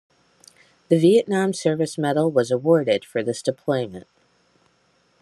[0.89, 4.07] The Vietnam Service Medal was awarded for this deployment.